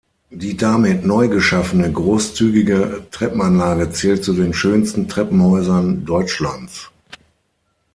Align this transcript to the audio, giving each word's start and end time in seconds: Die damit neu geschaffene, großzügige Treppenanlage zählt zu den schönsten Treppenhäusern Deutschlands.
Die 0.31 0.57
damit 0.57 1.05
neu 1.05 1.27
geschaffene, 1.27 1.93
großzügige 1.93 3.05
Treppenanlage 3.11 3.91
zählt 3.91 4.23
zu 4.23 4.33
den 4.33 4.51
schönsten 4.55 5.07
Treppenhäusern 5.07 6.05
Deutschlands. 6.05 6.89